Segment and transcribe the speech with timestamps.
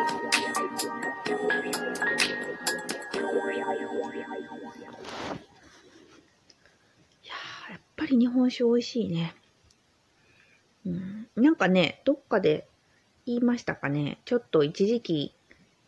[0.00, 0.06] や
[7.76, 9.34] っぱり日本酒美味しいね。
[10.86, 12.66] うん、なんかね、どっかで
[13.26, 14.18] 言いましたかね。
[14.24, 15.34] ちょっと一時期、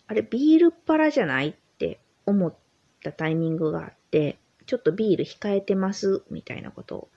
[0.07, 2.55] あれビールっ腹じゃないって思っ
[3.03, 7.09] たタイミングがあって、ちょっとビール控えてますみたいなことを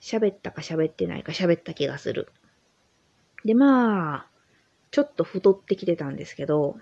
[0.00, 2.32] 喋ったか喋ってないか喋った気がする。
[3.44, 4.29] で、まあ、
[4.90, 6.76] ちょっと太ってきてたんですけど、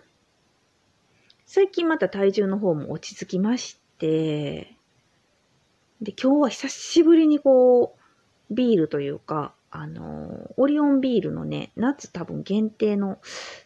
[1.46, 4.74] 最近また体重の方も落ち着きまして、
[6.01, 7.96] で、今日は久しぶりにこ
[8.51, 13.18] う、ビールというか、あの、オリオンビールのね、夏多分限定の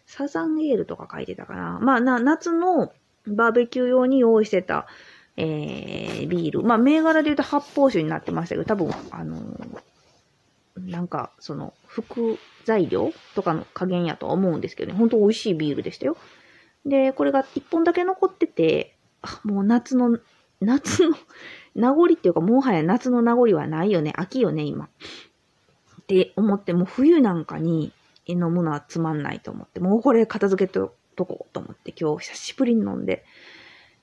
[0.07, 1.79] サザンエールとか書いてたかな。
[1.81, 2.93] まあ、な、夏の
[3.27, 4.87] バーベキュー用に用意してた、
[5.37, 6.63] えー、ビール。
[6.63, 9.39] まあ、銘柄で言うと発泡酒になってましたけど、多分、あの
[10.77, 16.17] なんか、その、副材料とかの加減やとは思うんですけどね、ほんと美味しいビールでしたよ。
[16.87, 20.19] で、これが一本だけ残ってて、あ、もう夏の、
[20.61, 21.17] 夏の
[21.75, 24.13] 名残っていうか、もはや夏の名残はないよね。
[24.17, 24.87] 秋よね、今。
[24.87, 27.93] って思って、もう冬なんかに
[28.27, 33.25] 飲むのはつまんないと思って、もうこれ片付けととこうと思って今日久しぶりに飲んで、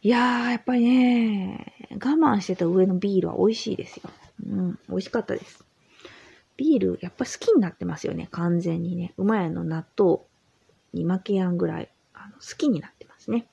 [0.01, 4.09] いやー、やっぱりね、我慢してた上のビールは美味しいですよ。
[4.47, 5.65] うん、美味しかったです。
[6.59, 9.13] ビール、やっぱ好きになってますよね、完全にね。
[9.15, 10.19] 馬屋の納豆
[10.91, 13.47] に負けやんぐらい、あの好きになってますね。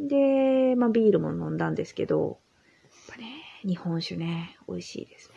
[0.00, 2.40] で、まあビールも飲んだんですけど、
[2.82, 5.30] やっぱね、日本酒ね、美味しいです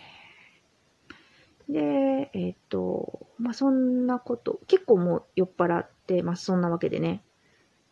[1.70, 1.80] ね。
[1.80, 7.22] で、えっ、と、まあそんなこと、結構もう酔っ払ってます、そんなわけでね。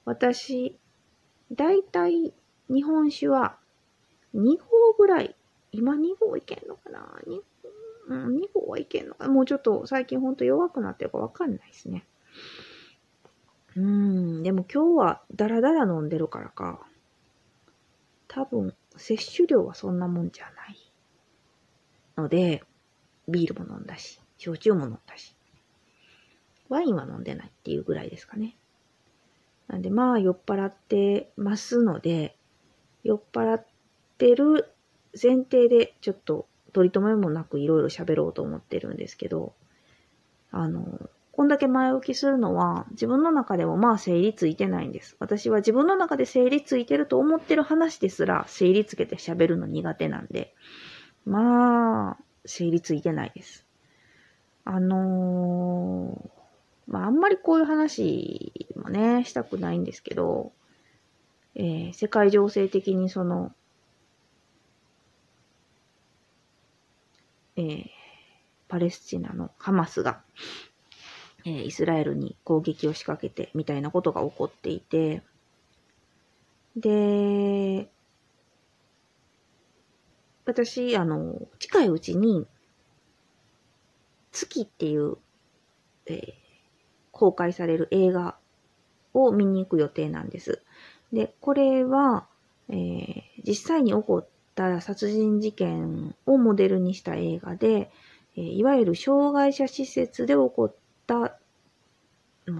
[0.05, 0.75] 私、
[1.52, 2.33] だいたい
[2.69, 3.59] 日本酒は
[4.33, 5.36] 2合ぐらい、
[5.71, 7.41] 今2合いけんのかな ?2
[8.08, 12.06] うん、2合はいけんのかもうちょっと最近ほんと弱くなってるかわかんないですね。
[13.75, 16.86] うん、でも今日はダラダラ飲んでるからか。
[18.28, 20.92] 多分、摂取量はそんなもんじゃない。
[22.17, 22.64] ので、
[23.27, 25.36] ビールも飲んだし、焼酎も飲んだし、
[26.70, 28.55] ワインは飲んでないっていうぐらいですかね。
[29.67, 32.36] なんでまあ酔っ払ってますので、
[33.04, 33.65] 酔っ払っ
[34.17, 34.70] てる
[35.21, 39.53] 前提でちょっと取り留めもなくいろいろ喋ろうと思ってるんですけど、
[40.52, 45.15] あの、こんだけ前置きするのは自分の中でもまあ整理ついてないんです。
[45.19, 50.53] 私は自分の中で整理ついてると思ってる話ですら整理つけて喋るの苦手なんで、
[51.25, 53.65] まあ、整理ついてないです。
[54.65, 60.52] あのー、まああんまりこういう話もね、したくないんですけど、
[61.55, 63.53] えー、世界情勢的にその、
[67.58, 67.86] えー、
[68.67, 70.21] パレスチナのハマスが、
[71.45, 75.21] えー、イスラエルに攻撃を仕掛けてみたいなことが起こっていて、
[76.76, 77.89] で、
[80.45, 82.45] 私、あの、近いうちに、
[84.32, 85.17] 月っていう、
[86.08, 86.33] えー、
[87.11, 88.38] 公開される映画
[89.14, 90.61] を見に行く予定なんです。
[91.14, 92.27] で、これは、
[92.70, 97.92] えー、実際に起こった殺人事件をモデルにした映画で、
[98.36, 101.38] えいわゆる障害者施設で起こった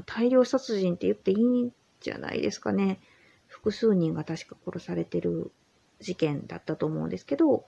[0.06, 3.00] 大量殺人って言っていいんじゃないですかね。
[3.48, 5.52] 複数人が確か殺されてる
[6.00, 7.66] 事件だったと思うんですけど、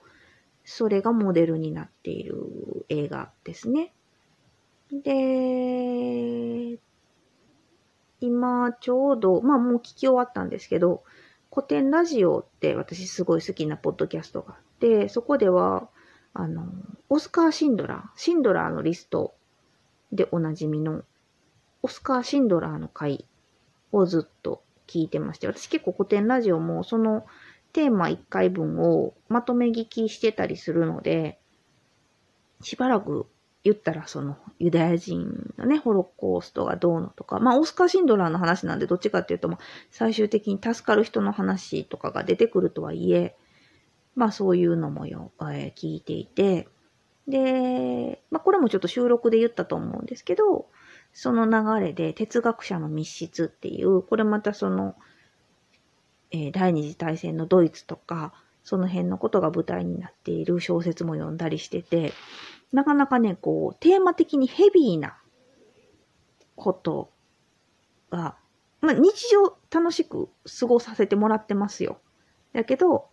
[0.64, 3.92] それがモデルになっている映画ですね。
[4.92, 6.78] で、
[8.20, 11.04] 今ちょうど、まあもう聞き終わったんですけど、
[11.50, 15.88] 古典ラジオって私すごい好きなポッドキャストがあって、そこでは、
[16.34, 16.66] あの、
[17.08, 19.34] オスカー・シンドラー、シンドラーのリスト
[20.12, 21.02] でおなじみの、
[21.82, 23.24] オスカー・シンドラーの回
[23.92, 27.26] をずっと聞いてまして、私結構古典ラジオもその
[27.72, 31.38] テーマ1回分をまとめ聞きしてたりするので、
[32.60, 33.26] しばらく
[33.64, 39.58] 言ったらそのユダヤ人のね、ホロコーストがどうのとか、まあオスカー・シンドラーの話なんでどっちかっていうと、まあ
[39.90, 43.36] 最終的に助かる人の話とかが出てくるとはいえ、
[44.14, 46.68] まあそういうのもよ、えー、聞いていて、
[47.26, 50.66] で、まあこれもちょっと収録で言ったと思うんですけど、
[51.12, 54.94] その流れで哲学者の密室っていう、これまたその、
[56.30, 58.32] えー、第二次大戦のドイツとか、
[58.62, 62.12] その辺のことが舞台になっている小説も読んだりしてて、
[62.72, 65.18] なかなかね、こう、テーマ的にヘビーな
[66.56, 67.10] こと
[68.10, 68.36] が、
[68.80, 70.28] まあ、日常楽しく
[70.60, 72.00] 過ごさせてもらってますよ。
[72.52, 73.08] だけど、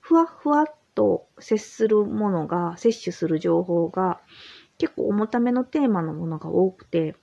[0.00, 4.20] ふわふわっと接するものが、摂取する情報が、
[4.78, 7.16] 結構重ためのテーマのものが多くて、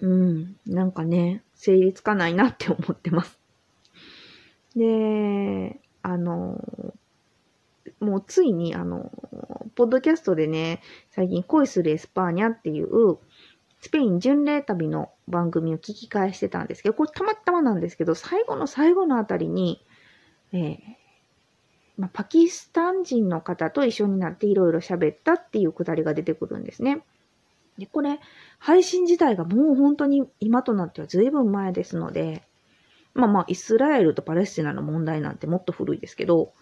[0.00, 3.40] うん、なんかね、成立かないなって思ってます。
[4.76, 6.58] で、あの、
[8.04, 9.10] もうついにあの、
[9.74, 10.80] ポッドキャストでね、
[11.10, 13.18] 最近恋するエスパーニャっていう、
[13.80, 19.84] スペイン巡礼旅の番組を聞き返してたんですけど、これたまたまなんですけど、最後の最後のあたりに、
[20.52, 20.78] えー、
[21.98, 27.02] まあ、パキスタン人の方と一緒になっていろいろ喋ったっていうくだりが出てくるんですね。
[27.78, 28.20] で、これ、
[28.58, 32.42] 配信自体がもう本当に今となっては随分前ですので、
[33.14, 36.52] まあまあ、イスラエルとパレスチナの問題なんてもっと古いですけど、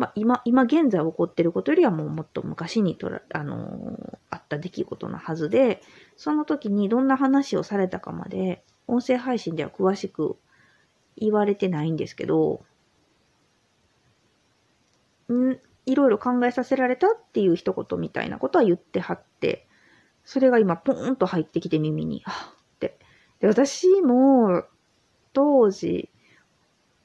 [0.00, 5.82] まあ今、今現在起こってることよりはもうもっと昔にとら、あのー、あった出来事のはずで、
[6.16, 10.38] その時にどんな話をされたかまで、音声配信では詳しく
[11.18, 12.62] 言われてないんですけど、
[15.30, 19.66] んいろいろ考えさせられたっていう一言みたいなことは言ってはって、
[20.24, 22.98] それが今ポーンと入ってきて耳に、あって。
[23.40, 24.64] で、私も
[25.34, 26.08] 当時、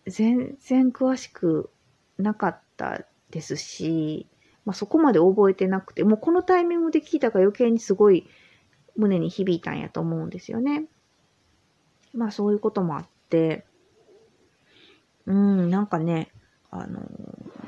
[0.07, 1.69] 全然詳しく
[2.17, 4.27] なかったったですし、
[4.65, 8.27] まあ、そこまで覚えてなくて、もうこのタイミングで聞いたから余計にすごい
[8.95, 10.85] 胸に響いたんやと思うんですよね。
[12.13, 13.65] まあそういうこともあって、
[15.25, 16.31] うん、なんかね、
[16.71, 17.01] あの、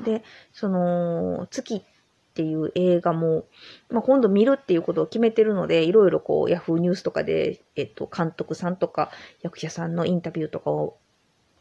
[0.04, 0.22] で、
[0.52, 1.82] その、月っ
[2.34, 3.46] ていう映画も、
[3.90, 9.10] まあ、今度見るっていうことを決めてるので、いろいろこう、ヤフーニュースとかで、えっと、監督さんとか
[9.42, 10.98] 役者さんのインタビューとかを、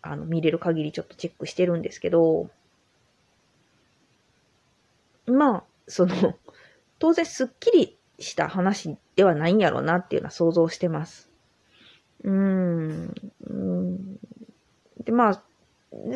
[0.01, 2.49] あの、見れる限りちょっとチェックしてるんですけど、
[5.27, 6.15] まあ、その、
[7.00, 11.29] 当然すっきりした話ではないんやろうなっていうのは想像してます。
[12.24, 13.13] うーん。
[15.03, 15.44] で、まあ、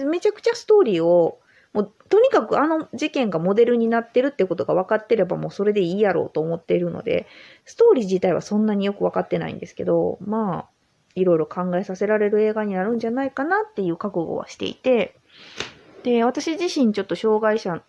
[0.05, 1.39] めちゃくちゃストーリーを、
[1.73, 7.27] もう、とにかくあの事件がモデルになってるってことが分かってればもうそれでいいやろうと思っているので、
[7.65, 10.69] ストーリー自体はそんなによく分かってないんですけど、まあ、
[11.15, 15.15] いろいろ考えさせられる映画になるんじゃないかなっていう覚悟はしていて、
[16.03, 17.81] で、私自身ちょっと障害者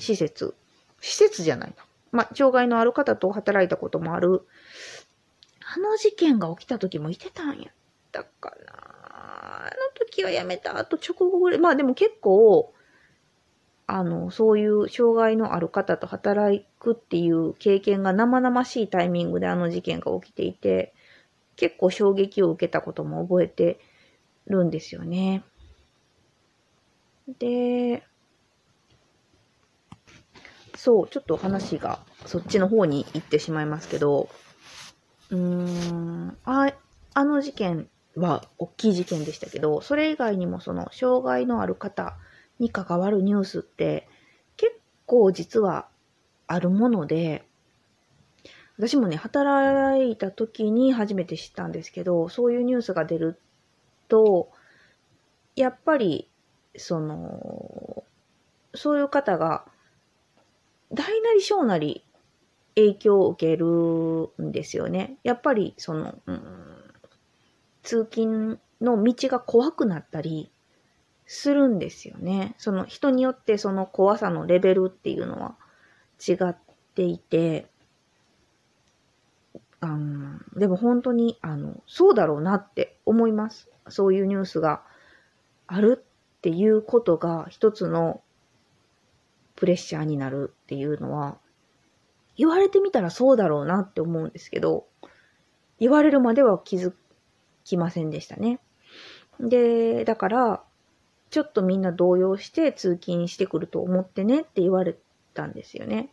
[0.00, 0.54] 施設
[1.00, 1.84] 施設じゃないな。
[2.12, 4.46] まあ、障害のある方と働いたこともある。
[5.74, 7.72] あの事件が起きた時もいてたんやっ
[8.10, 8.72] たかな。
[9.12, 9.70] あの
[10.06, 11.60] 時は辞めた後直後ぐらい。
[11.60, 12.74] まあでも結構、
[13.86, 20.92] あの、そういう障害のある方と働くっていう経験が生々しいタイミングであの事件が起きていて、
[21.56, 23.78] 結構衝撃を受けたことも覚えて
[24.46, 25.44] るんですよね。
[27.38, 28.02] で、
[30.82, 34.30] そう、ちょっと話がそっちの方に行ってしまいますけど、
[35.28, 36.72] うーん、あ、
[37.12, 37.86] あの事件
[38.16, 42.16] は大きい事件でしたけど、それ以外にもその障害のある方
[42.58, 44.08] に関わるニュースって
[44.56, 44.72] 結
[45.04, 45.86] 構実は
[46.46, 47.44] あるもので、
[48.78, 53.38] 私もね、働いた時に初めて知ったんですけど、そういうニュースが出る
[54.08, 54.48] と、
[55.56, 56.26] やっぱり、
[56.78, 58.02] その、
[58.74, 59.66] そういう方が
[60.92, 62.04] 大なり小なり
[62.74, 63.66] 影響を受ける
[64.42, 65.16] んですよね。
[65.22, 66.42] やっぱり、その、うん、
[67.82, 70.50] 通勤の道が怖くなったり
[71.26, 72.54] するんですよね。
[72.58, 75.56] その人によってその怖さのレベルっていうのは
[76.26, 76.56] 違っ
[76.94, 77.66] ていて、
[79.80, 83.68] あのでも本当に、あの、そうだろうなって思います。
[83.88, 84.82] そういうニュースが
[85.66, 88.20] あるっていうことが一つの
[89.60, 91.36] プレッシャーになるっていうのは、
[92.34, 94.86] 言われてみたらそうだろうなって思うんですけど、
[95.78, 96.94] 言われるまでは気づ
[97.64, 98.58] きませんでしたね。
[99.38, 100.62] で、だから、
[101.28, 104.96] ちょっとみんな動揺して通勤してくると思ってねって言われ
[105.34, 106.10] たんですよね。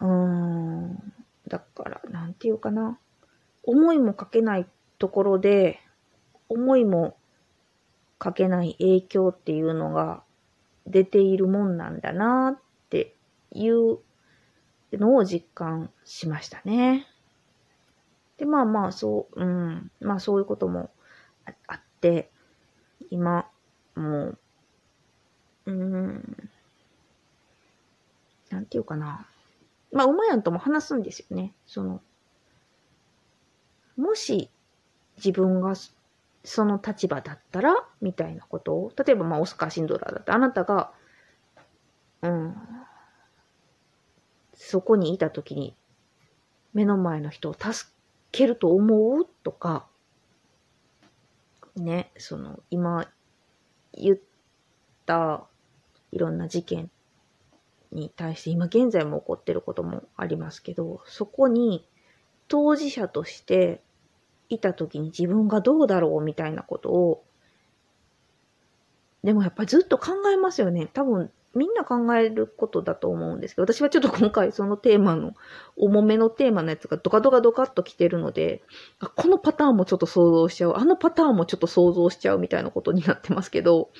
[0.00, 1.12] うーん。
[1.46, 2.98] だから、なんていうかな。
[3.62, 4.66] 思いもかけない
[4.98, 5.78] ところで、
[6.48, 7.16] 思いも
[8.18, 10.24] かけない影響っていうのが
[10.86, 13.14] 出ているもんなんだなって
[13.52, 13.98] いう
[14.92, 17.06] のを実感しましたね。
[18.38, 20.90] で、まあまあ、そう、うん、まあそういうことも
[21.66, 22.30] あって、
[23.10, 23.48] 今、
[23.94, 24.38] もう、
[25.66, 26.50] うん、
[28.50, 29.26] なんていうかな。
[29.92, 31.54] まあ、馬やんとも話すんですよね。
[31.66, 32.02] その、
[33.96, 34.50] もし
[35.16, 35.74] 自分が
[36.48, 38.74] その立場だったら、みたいなこと？
[38.74, 40.92] を、例えば、まあ、オスカー・シンドラーだって、あなたが、
[42.22, 42.54] うん、
[44.54, 45.76] そこにいたときに、
[46.72, 47.90] 目の前の人を助
[48.30, 49.26] けると思う？
[49.42, 49.88] とか、
[51.74, 53.10] ね、その、今、
[53.92, 54.18] 言っ
[55.04, 55.46] た
[56.12, 56.90] いろんな事件
[57.90, 61.88] に対して、今現在も起こってることもありますけど、そこに
[62.46, 63.82] 当事者として
[64.48, 67.24] いた時に自分がどうだろうみたいなことを、
[69.24, 70.86] でもやっぱりずっと考えますよね。
[70.92, 75.32] 多分みんな考えることだと思うんですけど、私はちょっと今回そのテーマの、
[75.76, 78.62] 重めのテーマのやつがドカドカドカっと来てるので、
[79.14, 83.90] このパターンもちょっと想像しちゃう、あのパターンもちょっと想像しちゃうみたいなことになってますけど、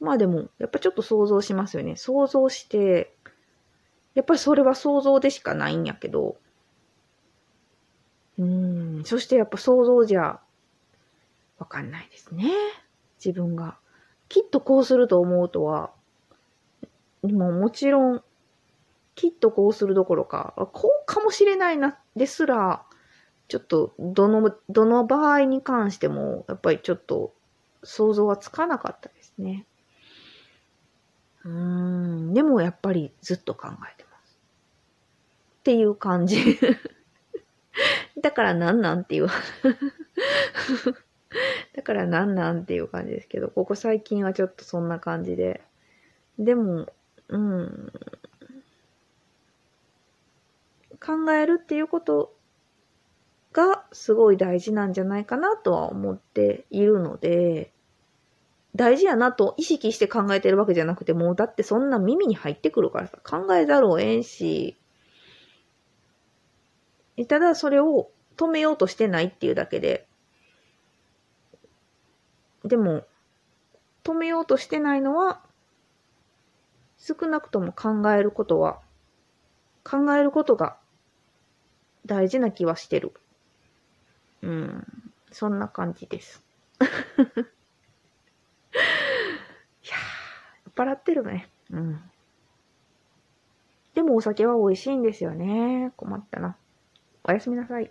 [0.00, 1.94] まあでも、やっぱちょっと想像しますよね。
[1.94, 3.14] 想像して、
[4.14, 6.36] やっぱりそれは想像でしかないんやけど、
[9.04, 10.40] そしてやっぱ想像じゃ、
[11.58, 12.50] わかんないですね。
[13.24, 13.78] 自分が。
[14.28, 15.92] きっとこうすると思うとは、
[17.22, 18.22] ももちろん、
[19.14, 22.84] きっとこうするどころか、こうかもしれないな、ですら、
[23.48, 27.34] ちょっと、どの、どの場合に関しても、やっぱりちょっと、
[27.84, 29.66] 想像はつかなかったですね。
[31.44, 34.38] うーん、でもやっぱりずっと考えてます。
[35.60, 36.58] っていう感じ。
[38.22, 39.28] だからなんなんっていう。
[41.74, 45.62] だからなんなんっていう感じですけど、ここ最近はちょっとそんな感じで。
[46.38, 46.86] でも、
[47.28, 47.92] うん。
[51.04, 52.32] 考えるっていうこと
[53.52, 57.72] がすごい大事なんじゃないかなとは思っているので、
[58.74, 64.76] 大事やなと意識して考えてるわけじゃなくて、もうだってそんな耳に入ってくるからさ、考えざるを得んし、
[67.28, 70.06] ただそれを止めようとしてないっていうだけで、
[72.64, 73.04] でも、
[74.04, 75.42] 止めようとしてないのは、
[76.98, 78.80] 少なくとも考えることは、
[79.84, 80.76] 考えることが
[82.06, 83.12] 大事な気はしてる。
[84.42, 84.86] うん、
[85.30, 86.42] そんな感じです。
[86.80, 87.34] いやー、
[90.64, 91.48] 酔っ払ってるね。
[91.70, 92.10] うん。
[93.94, 95.92] でもお酒は美味しいんですよね。
[95.96, 96.56] 困ったな。
[97.24, 97.90] おやすみなさい。